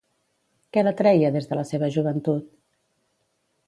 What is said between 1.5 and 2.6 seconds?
de la seva joventut?